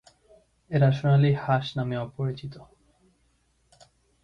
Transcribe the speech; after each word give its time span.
এরা 0.71 0.89
সোনালি 0.91 1.31
চোখ 1.31 1.39
হাঁস 1.43 1.65
নামেও 1.77 2.03
পরিচিত। 2.15 2.53